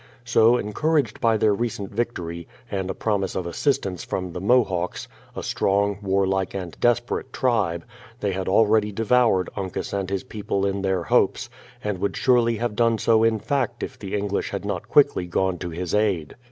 [0.25, 5.07] So, encouraged by their recent victory, and by a promise of assistance from the Mohawks—
[5.35, 7.85] a strong, warlike, and desperate tribe,—
[8.21, 11.51] they had already devoured Uncas and his people in tlieir hopes,
[11.83, 15.59] and would surely have done so in fact if the English had not quickly gone
[15.59, 16.35] to his aid.